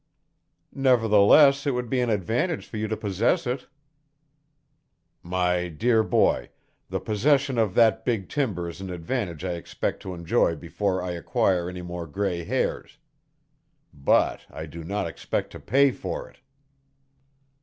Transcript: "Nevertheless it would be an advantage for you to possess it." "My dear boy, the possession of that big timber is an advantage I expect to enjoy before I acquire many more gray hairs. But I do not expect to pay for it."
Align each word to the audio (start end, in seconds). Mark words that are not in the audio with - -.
"Nevertheless 0.73 1.67
it 1.67 1.75
would 1.75 1.87
be 1.87 1.99
an 2.01 2.09
advantage 2.09 2.65
for 2.65 2.77
you 2.77 2.87
to 2.87 2.97
possess 2.97 3.45
it." 3.45 3.67
"My 5.21 5.67
dear 5.67 6.01
boy, 6.01 6.49
the 6.89 6.99
possession 6.99 7.59
of 7.59 7.75
that 7.75 8.03
big 8.03 8.27
timber 8.27 8.67
is 8.67 8.81
an 8.81 8.89
advantage 8.89 9.45
I 9.45 9.51
expect 9.53 10.01
to 10.01 10.15
enjoy 10.15 10.55
before 10.55 11.03
I 11.03 11.11
acquire 11.11 11.67
many 11.67 11.83
more 11.83 12.07
gray 12.07 12.43
hairs. 12.43 12.97
But 13.93 14.47
I 14.49 14.65
do 14.65 14.83
not 14.83 15.05
expect 15.05 15.51
to 15.51 15.59
pay 15.59 15.91
for 15.91 16.27
it." 16.27 16.39